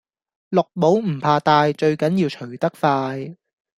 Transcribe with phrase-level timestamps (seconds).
[0.49, 3.35] 綠帽唔怕戴最緊要除得快